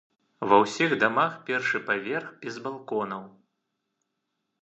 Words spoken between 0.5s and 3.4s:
Ва ўсіх дамах першы паверх без балконаў!